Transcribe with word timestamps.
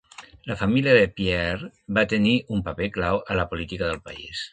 La 0.51 0.55
família 0.59 0.93
de 0.99 1.03
Pierre 1.19 1.69
va 1.97 2.05
tenir 2.13 2.33
un 2.57 2.65
paper 2.71 2.89
clau 2.97 3.21
a 3.35 3.39
la 3.41 3.47
política 3.53 3.91
del 3.93 4.01
país. 4.09 4.43